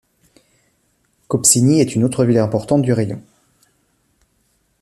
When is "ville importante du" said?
2.25-2.91